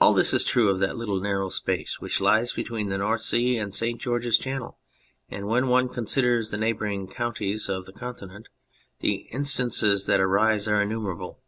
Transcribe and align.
All 0.00 0.12
this 0.12 0.32
is 0.32 0.44
true 0.44 0.70
of 0.70 0.78
that 0.78 0.96
little 0.96 1.18
narrow 1.20 1.48
space 1.48 1.98
which 2.00 2.20
lies 2.20 2.52
between 2.52 2.88
the 2.88 2.98
North 2.98 3.22
Sea 3.22 3.58
and 3.58 3.74
St. 3.74 4.00
George's 4.00 4.38
Channel, 4.38 4.78
and 5.28 5.48
when 5.48 5.66
one 5.66 5.88
considers 5.88 6.52
the 6.52 6.56
neighbouring 6.56 7.08
countries 7.08 7.68
of 7.68 7.84
the 7.84 7.92
Continent 7.92 8.46
the 9.00 9.26
instances 9.32 10.06
that 10.06 10.20
arise 10.20 10.68
are 10.68 10.80
innumerable. 10.80 11.40